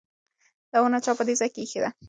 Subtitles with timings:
[0.71, 1.89] دا ونه چا په دې ځای کې ایښې ده؟